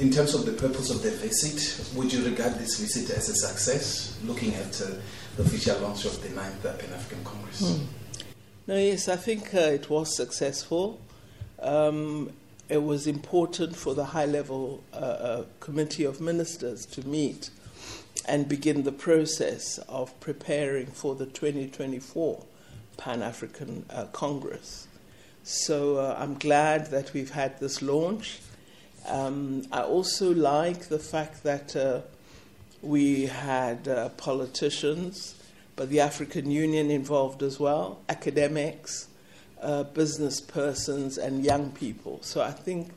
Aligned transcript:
In 0.00 0.12
terms 0.12 0.32
of 0.32 0.46
the 0.46 0.52
purpose 0.52 0.90
of 0.90 1.02
the 1.02 1.10
visit, 1.10 1.92
would 1.96 2.12
you 2.12 2.24
regard 2.24 2.54
this 2.54 2.78
visit 2.78 3.10
as 3.10 3.28
a 3.30 3.34
success, 3.34 4.16
looking 4.24 4.54
at 4.54 4.80
uh, 4.80 4.90
the 5.36 5.42
official 5.42 5.76
launch 5.80 6.04
of 6.04 6.22
the 6.22 6.28
9th 6.28 6.62
Pan 6.62 6.92
African 6.94 7.24
Congress? 7.24 7.58
Hmm. 7.58 7.84
No, 8.68 8.76
yes, 8.76 9.08
I 9.08 9.16
think 9.16 9.52
uh, 9.52 9.58
it 9.58 9.90
was 9.90 10.14
successful. 10.14 11.00
Um, 11.58 12.30
it 12.68 12.80
was 12.80 13.08
important 13.08 13.74
for 13.74 13.92
the 13.92 14.04
high 14.04 14.26
level 14.26 14.84
uh, 14.92 14.96
uh, 14.96 15.44
committee 15.58 16.04
of 16.04 16.20
ministers 16.20 16.86
to 16.86 17.04
meet 17.04 17.50
and 18.24 18.48
begin 18.48 18.84
the 18.84 18.92
process 18.92 19.78
of 19.88 20.14
preparing 20.20 20.86
for 20.86 21.16
the 21.16 21.26
2024 21.26 22.44
Pan 22.98 23.20
African 23.20 23.84
uh, 23.90 24.04
Congress. 24.12 24.86
So 25.42 25.96
uh, 25.96 26.14
I'm 26.16 26.34
glad 26.34 26.92
that 26.92 27.12
we've 27.12 27.30
had 27.30 27.58
this 27.58 27.82
launch. 27.82 28.38
Um, 29.08 29.62
I 29.72 29.80
also 29.82 30.34
like 30.34 30.88
the 30.88 30.98
fact 30.98 31.42
that 31.42 31.74
uh, 31.74 32.00
we 32.82 33.26
had 33.26 33.88
uh, 33.88 34.10
politicians, 34.10 35.34
but 35.76 35.88
the 35.88 36.00
African 36.00 36.50
Union 36.50 36.90
involved 36.90 37.42
as 37.42 37.58
well, 37.58 38.00
academics, 38.08 39.08
uh, 39.62 39.84
business 39.84 40.40
persons, 40.40 41.16
and 41.16 41.42
young 41.42 41.70
people. 41.72 42.20
So 42.22 42.42
I 42.42 42.50
think 42.50 42.90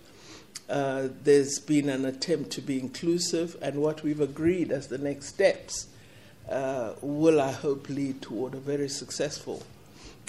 uh, 0.70 1.08
there's 1.24 1.60
been 1.60 1.88
an 1.88 2.06
attempt 2.06 2.52
to 2.52 2.62
be 2.62 2.78
inclusive, 2.80 3.56
and 3.62 3.82
what 3.82 4.04
we've 4.04 4.22
agreed 4.22 4.72
as 4.72 4.88
the 4.88 4.98
next 4.98 5.28
steps 5.28 5.88
uh, 6.50 6.94
will, 7.02 7.40
I 7.40 7.52
hope, 7.52 7.88
lead 7.88 8.22
toward 8.22 8.54
a 8.54 8.60
very 8.60 8.90
successful 8.90 9.64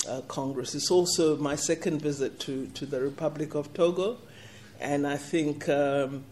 uh, 0.08 0.20
Congress. 0.22 0.74
It's 0.74 0.90
also 0.90 1.36
my 1.36 1.56
second 1.56 2.00
visit 2.00 2.38
to, 2.40 2.66
to 2.68 2.86
the 2.86 3.00
Republic 3.00 3.54
of 3.54 3.74
Togo, 3.74 4.18
and 4.80 5.06
I 5.06 5.16
think 5.16 5.68
um, 5.68 6.24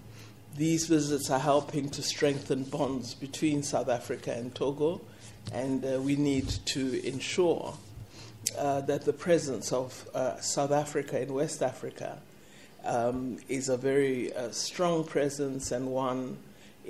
these 0.56 0.86
visits 0.86 1.30
are 1.30 1.38
helping 1.38 1.88
to 1.90 2.02
strengthen 2.02 2.64
bonds 2.64 3.14
between 3.14 3.62
South 3.62 3.88
Africa 3.88 4.32
and 4.32 4.54
Togo, 4.54 5.00
and 5.52 5.84
uh, 5.84 6.00
we 6.00 6.16
need 6.16 6.48
to 6.66 7.06
ensure 7.06 7.74
uh, 8.58 8.80
that 8.82 9.04
the 9.04 9.12
presence 9.12 9.72
of 9.72 10.08
uh, 10.14 10.40
South 10.40 10.72
Africa 10.72 11.20
in 11.20 11.32
West 11.32 11.62
Africa 11.62 12.18
um, 12.84 13.38
is 13.48 13.68
a 13.68 13.76
very 13.76 14.34
uh, 14.34 14.50
strong 14.50 15.04
presence 15.04 15.72
and 15.72 15.86
one 15.86 16.38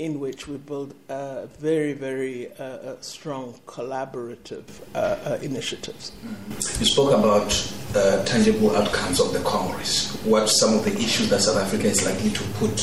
in 0.00 0.18
which 0.18 0.48
we 0.48 0.56
build 0.56 0.94
uh, 1.10 1.44
very, 1.58 1.92
very 1.92 2.50
uh, 2.58 2.64
uh 2.64 2.96
strong 3.02 3.52
collaborative 3.66 4.64
uh, 4.94 4.98
uh, 4.98 5.38
initiatives. 5.42 6.12
Mm-hmm. 6.12 6.80
You 6.80 6.86
spoke 6.86 7.12
about 7.12 7.50
tangible 8.26 8.74
outcomes 8.74 9.20
of 9.20 9.34
the 9.34 9.40
Congress. 9.40 10.16
What 10.24 10.46
some 10.48 10.72
of 10.74 10.84
the 10.86 10.92
issues 10.92 11.28
that 11.28 11.40
South 11.42 11.58
Africa 11.58 11.86
is 11.86 12.06
likely 12.06 12.30
to 12.30 12.42
put 12.54 12.76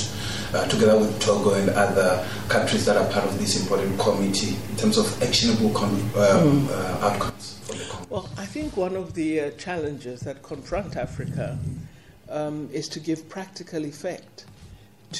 together 0.69 0.97
with 0.99 1.19
Togo 1.19 1.55
and 1.55 1.69
other 1.71 2.23
countries 2.49 2.85
that 2.85 2.97
are 2.97 3.09
part 3.11 3.25
of 3.25 3.39
this 3.39 3.59
important 3.59 3.99
committee 3.99 4.55
in 4.69 4.75
terms 4.75 4.97
of 4.97 5.05
actionable 5.23 5.71
con- 5.71 5.99
mm. 6.13 6.69
outcomes 7.01 7.57
for 7.63 7.73
the 7.73 7.85
Congress? 7.85 8.09
Well, 8.09 8.29
I 8.37 8.45
think 8.45 8.77
one 8.77 8.95
of 8.95 9.15
the 9.15 9.51
challenges 9.57 10.19
that 10.21 10.43
confront 10.43 10.95
Africa 10.95 11.57
um, 12.29 12.69
is 12.71 12.87
to 12.89 12.99
give 12.99 13.27
practical 13.27 13.85
effect 13.85 14.45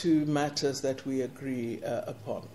to 0.02 0.26
matters 0.26 0.82
that 0.82 1.06
we 1.06 1.22
agree 1.22 1.82
uh, 1.84 2.02
upon. 2.08 2.48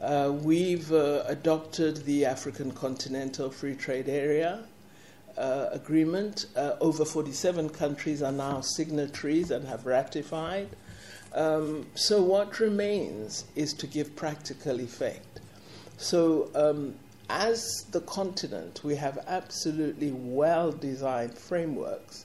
Uh, 0.00 0.32
we've 0.42 0.92
uh, 0.92 1.22
adopted 1.26 1.98
the 2.04 2.24
African 2.24 2.72
Continental 2.72 3.50
Free 3.50 3.76
Trade 3.76 4.08
Area 4.08 4.64
Agreement. 5.36 6.46
Over 6.56 7.04
47 7.04 7.70
countries 7.70 8.22
are 8.22 8.32
now 8.32 8.60
signatories 8.60 9.50
and 9.50 9.66
have 9.66 9.86
ratified. 9.86 10.68
Um, 11.34 11.86
so, 11.94 12.22
what 12.22 12.60
remains 12.60 13.44
is 13.56 13.72
to 13.74 13.86
give 13.86 14.14
practical 14.14 14.80
effect. 14.80 15.40
So, 15.96 16.50
um, 16.54 16.94
as 17.28 17.86
the 17.90 18.00
continent, 18.02 18.82
we 18.84 18.94
have 18.96 19.18
absolutely 19.26 20.12
well 20.12 20.70
designed 20.70 21.36
frameworks, 21.36 22.24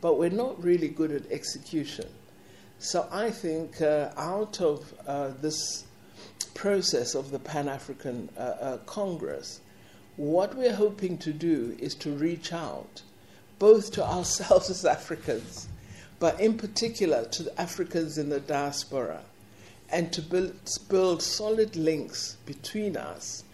but 0.00 0.18
we're 0.18 0.30
not 0.30 0.62
really 0.62 0.88
good 0.88 1.10
at 1.10 1.30
execution. 1.30 2.06
So 2.82 3.06
I 3.12 3.30
think 3.30 3.82
uh, 3.82 4.08
out 4.16 4.62
of 4.62 4.94
uh, 5.06 5.32
this 5.42 5.84
process 6.54 7.14
of 7.14 7.30
the 7.30 7.38
Pan 7.38 7.68
African 7.68 8.30
uh, 8.38 8.40
uh, 8.40 8.76
Congress, 8.86 9.60
what 10.16 10.56
we're 10.56 10.74
hoping 10.74 11.18
to 11.18 11.34
do 11.34 11.76
is 11.78 11.94
to 11.96 12.10
reach 12.10 12.54
out 12.54 13.02
both 13.58 13.92
to 13.92 14.02
ourselves 14.02 14.70
as 14.70 14.86
Africans, 14.86 15.68
but 16.20 16.40
in 16.40 16.56
particular 16.56 17.26
to 17.26 17.42
the 17.42 17.60
Africans 17.60 18.16
in 18.16 18.30
the 18.30 18.40
diaspora, 18.40 19.20
and 19.90 20.10
to 20.14 20.22
build, 20.22 20.56
build 20.88 21.20
solid 21.20 21.76
links 21.76 22.38
between 22.46 22.96
us, 22.96 23.44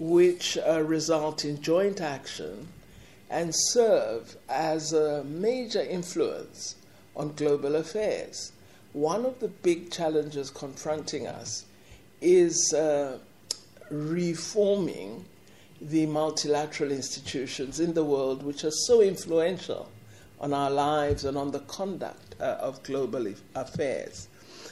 which 0.00 0.58
uh, 0.58 0.82
result 0.82 1.44
in 1.44 1.62
joint 1.62 2.00
action 2.00 2.66
and 3.30 3.54
serve 3.54 4.36
as 4.48 4.92
a 4.92 5.22
major 5.22 5.82
influence 5.82 6.74
on 7.14 7.32
global 7.36 7.76
affairs 7.76 8.50
one 8.92 9.24
of 9.24 9.38
the 9.40 9.48
big 9.48 9.90
challenges 9.90 10.50
confronting 10.50 11.26
us 11.26 11.64
is 12.20 12.72
uh, 12.74 13.18
reforming 13.90 15.24
the 15.80 16.06
multilateral 16.06 16.92
institutions 16.92 17.80
in 17.80 17.94
the 17.94 18.04
world 18.04 18.42
which 18.42 18.64
are 18.64 18.70
so 18.70 19.00
influential 19.00 19.88
on 20.40 20.52
our 20.52 20.70
lives 20.70 21.24
and 21.24 21.36
on 21.36 21.50
the 21.50 21.58
conduct 21.60 22.34
uh, 22.40 22.56
of 22.60 22.82
global 22.82 23.26
affairs. 23.54 24.28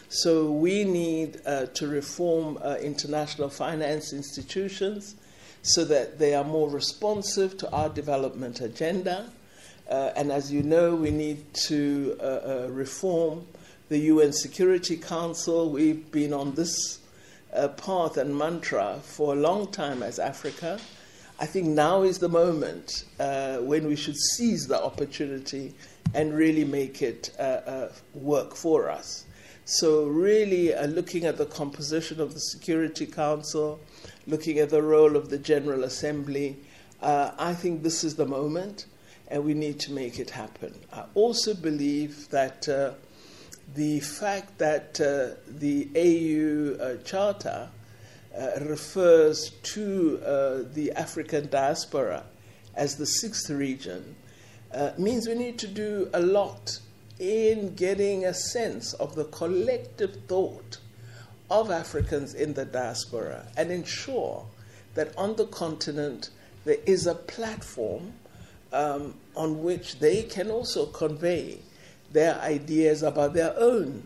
So 0.09 0.51
we 0.51 0.85
need 0.85 1.41
uh, 1.47 1.67
to 1.67 1.87
reform 1.87 2.59
uh, 2.63 2.77
international 2.81 3.49
finance 3.49 4.13
institutions 4.13 5.15
so 5.63 5.85
that 5.85 6.19
they 6.19 6.35
are 6.35 6.45
more 6.45 6.69
responsive 6.69 7.57
to 7.59 7.71
our 7.71 7.89
development 7.89 8.61
agenda. 8.61 9.31
Uh, 9.89 10.11
and 10.17 10.33
as 10.33 10.53
you 10.53 10.63
know, 10.63 10.95
we 10.95 11.11
need 11.11 11.53
to 11.55 12.17
uh, 12.21 12.67
reform 12.71 13.47
the 13.91 13.99
UN 13.99 14.33
Security 14.33 14.97
Council. 14.97 15.69
We've 15.69 16.09
been 16.13 16.33
on 16.33 16.55
this 16.55 17.01
uh, 17.53 17.67
path 17.67 18.17
and 18.19 18.39
mantra 18.39 19.01
for 19.03 19.35
a 19.35 19.37
long 19.37 19.67
time 19.73 20.05
as 20.05 20.21
Africa. 20.21 20.79
I 21.41 21.47
think 21.47 21.67
now 21.67 22.03
is 22.03 22.21
the 22.21 22.29
moment 22.29 23.05
uh, 23.19 23.57
when 23.57 23.89
we 23.89 23.97
should 23.97 24.17
seize 24.17 24.69
the 24.69 24.81
opportunity 24.81 25.75
and 26.15 26.33
really 26.33 26.65
make 26.65 27.03
it 27.03 27.31
uh, 27.39 27.43
uh 27.43 27.93
work 28.15 28.55
for 28.55 28.89
us. 28.89 29.25
So, 29.65 30.07
really 30.07 30.73
uh, 30.73 30.87
looking 30.87 31.25
at 31.25 31.37
the 31.37 31.47
composition 31.47 32.21
of 32.21 32.33
the 32.33 32.41
Security 32.41 33.07
Council, 33.07 33.81
looking 34.29 34.61
at 34.61 34.71
the 34.71 34.83
role 34.83 35.17
of 35.17 35.31
the 35.31 35.39
General 35.39 35.83
Assembly, 35.83 36.57
uh, 37.03 37.33
I 37.39 37.55
think 37.55 37.83
this 37.83 38.05
is 38.05 38.15
the 38.15 38.27
moment 38.27 38.87
and 39.27 39.45
we 39.45 39.55
need 39.55 39.81
to 39.81 39.93
make 39.93 40.21
it 40.21 40.31
happen. 40.31 40.75
I 40.93 41.07
also 41.15 41.55
believe 41.55 42.29
that 42.31 42.69
the 43.75 44.01
fact 44.01 44.59
that 44.59 45.01
uh, 45.01 45.37
the 45.47 45.89
AU 45.95 46.83
uh, 46.83 46.97
Charter 47.03 47.69
uh, 48.37 48.51
refers 48.63 49.51
to 49.63 50.17
the 50.75 50.93
African 50.97 51.49
diaspora 51.49 52.25
as 52.75 52.97
the 52.97 53.07
sixth 53.07 53.51
region 53.51 54.17
means 54.99 55.27
we 55.27 55.35
need 55.35 55.59
to 55.59 55.67
do 55.67 56.09
a 56.15 56.21
lot 56.21 56.79
in 57.19 57.75
getting 57.75 58.25
a 58.25 58.33
sense 58.33 58.95
of 58.95 59.15
the 59.15 59.25
collective 59.25 60.17
thought 60.27 60.79
of 61.51 61.71
Africans 61.71 62.35
in 62.35 62.55
the 62.55 62.65
diaspora 62.65 63.47
and 63.57 63.71
ensure 63.71 64.47
that 64.95 65.17
on 65.17 65.37
the 65.37 65.47
continent 65.47 66.31
there 66.65 66.79
is 66.87 67.07
a 67.07 67.15
platform 67.15 68.13
um, 68.73 69.15
on 69.35 69.63
which 69.63 69.99
they 69.99 70.23
can 70.23 70.51
also 70.51 70.87
convey 70.87 71.59
their 72.13 72.41
ideas 72.41 73.03
about 73.03 73.35
their 73.35 73.55
own 73.59 74.03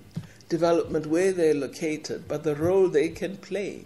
development, 0.49 1.07
where 1.07 1.33
they're 1.33 1.55
located, 1.55 2.29
but 2.29 2.45
the 2.45 2.55
role 2.55 2.89
they 2.89 3.09
can 3.09 3.37
play 3.39 3.85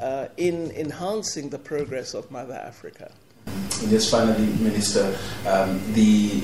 uh, 0.00 0.26
in 0.36 0.70
enhancing 0.72 1.50
the 1.50 1.58
progress 1.58 2.14
of 2.14 2.30
Mother 2.30 2.54
Africa. 2.54 3.10
And 3.46 3.90
just 3.90 4.10
finally, 4.10 4.46
Minister, 4.62 5.16
um, 5.46 5.80
the 5.94 6.42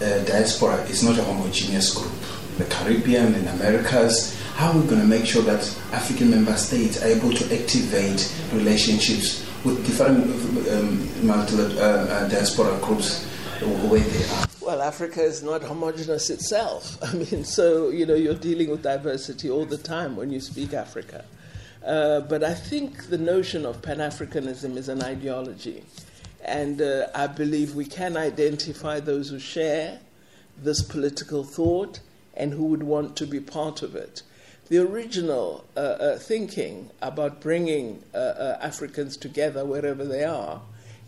uh, 0.00 0.24
diaspora 0.24 0.76
is 0.84 1.02
not 1.02 1.18
a 1.18 1.22
homogeneous 1.22 1.94
group. 1.94 2.12
The 2.58 2.64
Caribbean 2.64 3.34
and 3.34 3.48
Americas, 3.48 4.38
how 4.54 4.72
are 4.72 4.80
we 4.80 4.86
going 4.86 5.00
to 5.00 5.06
make 5.06 5.26
sure 5.26 5.42
that 5.42 5.62
African 5.92 6.30
member 6.30 6.56
states 6.56 7.02
are 7.02 7.08
able 7.08 7.32
to 7.32 7.44
activate 7.60 8.32
relationships 8.52 9.46
with 9.64 9.84
different 9.86 10.24
um, 10.70 11.30
uh, 11.30 11.32
uh 11.32 12.28
diaspora 12.28 12.78
groups 12.80 13.24
where 13.62 14.00
they 14.00 14.24
are? 14.34 14.51
Well, 14.72 14.80
Africa 14.80 15.22
is 15.22 15.42
not 15.42 15.62
homogenous 15.62 16.30
itself. 16.30 16.96
I 17.02 17.12
mean, 17.12 17.44
so, 17.44 17.90
you 17.90 18.06
know, 18.06 18.14
you're 18.14 18.32
dealing 18.32 18.70
with 18.70 18.82
diversity 18.82 19.50
all 19.50 19.66
the 19.66 19.76
time 19.76 20.16
when 20.16 20.32
you 20.32 20.40
speak 20.40 20.72
Africa. 20.72 21.26
Uh, 21.84 22.20
but 22.20 22.42
I 22.42 22.54
think 22.54 23.10
the 23.10 23.18
notion 23.18 23.66
of 23.66 23.82
Pan 23.82 23.98
Africanism 23.98 24.78
is 24.78 24.88
an 24.88 25.02
ideology. 25.02 25.84
And 26.42 26.80
uh, 26.80 27.08
I 27.14 27.26
believe 27.26 27.74
we 27.74 27.84
can 27.84 28.16
identify 28.16 28.98
those 28.98 29.28
who 29.28 29.38
share 29.38 30.00
this 30.56 30.80
political 30.80 31.44
thought 31.44 32.00
and 32.32 32.54
who 32.54 32.64
would 32.64 32.82
want 32.82 33.14
to 33.16 33.26
be 33.26 33.40
part 33.40 33.82
of 33.82 33.94
it. 33.94 34.22
the 34.70 34.78
original 34.78 35.66
uh, 35.76 35.80
uh, 35.80 36.18
thinking 36.18 36.88
about 37.02 37.42
bringing 37.42 38.02
uh, 38.14 38.16
uh, 38.16 38.58
Africans 38.62 39.18
together 39.18 39.66
wherever 39.66 40.02
they 40.02 40.24
are 40.24 40.62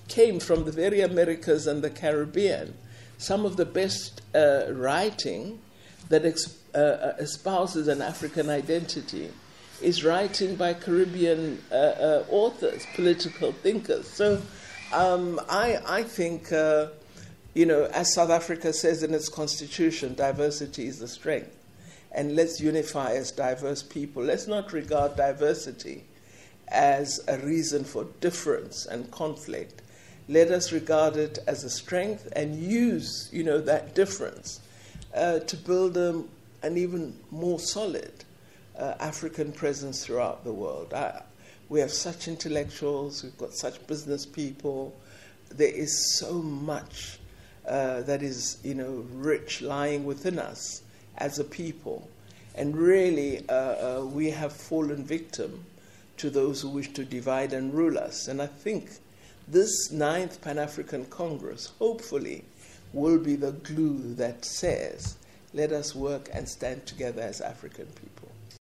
came 0.07 0.39
from 0.39 0.67
the 0.67 0.73
very 0.73 1.01
Americas 1.01 1.67
and 1.67 1.81
the 1.81 1.89
Caribbean. 1.89 2.75
Some 3.19 3.45
of 3.45 3.57
the 3.57 3.65
best 3.65 4.23
uh, 4.35 4.73
writing 4.73 5.61
that 6.09 6.25
ex- 6.25 6.59
uh, 6.75 7.13
espouses 7.19 7.89
an 7.89 8.03
African 8.03 8.51
identity 8.51 9.31
is 9.81 10.05
writing 10.05 10.57
by 10.57 10.75
Caribbean 10.75 11.63
authors, 11.71 12.87
political 12.95 13.53
thinkers. 13.53 14.09
So 14.09 14.41
um, 14.93 15.41
I, 15.49 15.79
I 15.87 16.03
think 16.03 16.53
you 17.55 17.67
know, 17.67 17.85
as 17.85 18.13
South 18.13 18.31
Africa 18.31 18.73
says 18.73 19.03
in 19.03 19.15
its 19.15 19.29
constitution, 19.29 20.15
diversity 20.15 20.87
is 20.87 20.99
the 20.99 21.09
strength. 21.09 21.57
And 22.11 22.37
let's 22.37 22.61
unify 22.61 23.13
as 23.15 23.31
diverse 23.31 23.83
people. 23.83 24.23
Let's 24.23 24.47
not 24.47 24.73
regard 24.73 25.17
diversity 25.17 26.05
as 26.69 27.23
a 27.29 27.39
reason 27.39 27.85
for 27.85 28.05
difference 28.21 28.87
and 28.87 29.11
conflict. 29.11 29.83
Let 30.29 30.51
us 30.51 30.73
regard 30.73 31.17
it 31.17 31.39
as 31.47 31.65
a 31.65 31.71
strength 31.71 32.33
and 32.35 32.55
use, 32.59 33.29
you 33.33 33.45
know, 33.45 33.61
that 33.61 33.95
difference 33.95 34.61
uh, 35.15 35.41
to 35.41 35.57
build 35.57 35.97
a, 35.97 36.23
an 36.63 36.79
even 36.79 37.15
more 37.31 37.59
solid 37.59 38.25
uh, 38.79 38.95
African 39.01 39.53
presence 39.53 40.05
throughout 40.05 40.45
the 40.45 40.53
world. 40.53 40.95
I, 40.95 41.23
we 41.69 41.81
have 41.81 41.91
such 41.91 42.27
intellectuals, 42.27 43.23
we've 43.23 43.37
got 43.37 43.53
such 43.53 43.87
business 43.87 44.25
people. 44.25 44.95
There 45.51 45.69
is 45.69 46.19
so 46.19 46.35
much 46.35 47.19
uh, 47.67 48.03
that 48.03 48.23
is, 48.23 48.59
you 48.63 48.75
know, 48.75 49.07
rich 49.13 49.63
lying 49.63 50.05
within 50.05 50.39
us 50.39 50.83
as 51.19 51.39
a 51.39 51.45
people. 51.45 52.09
And 52.55 52.77
really, 52.77 53.49
uh, 53.49 53.53
uh, 53.53 54.05
we 54.05 54.31
have 54.31 54.53
fallen 54.53 55.05
victim 55.05 55.65
to 56.19 56.31
those 56.31 56.63
who 56.63 56.69
wish 56.69 56.93
to 56.93 57.05
divide 57.05 57.53
and 57.53 57.75
rule 57.75 57.99
us. 57.99 58.29
And 58.29 58.41
I 58.41 58.47
think 58.47 58.91
this 59.49 59.91
ninth 59.91 60.41
Pan 60.41 60.59
African 60.59 61.05
Congress, 61.07 61.73
hopefully, 61.79 62.45
will 62.93 63.19
be 63.19 63.37
the 63.37 63.53
glue 63.53 64.15
that 64.15 64.45
says, 64.45 65.17
let 65.53 65.73
us 65.73 65.95
work 65.95 66.29
and 66.33 66.49
stand 66.49 66.87
together 66.87 67.23
as 67.23 67.41
African 67.41 67.87
people. 67.87 68.31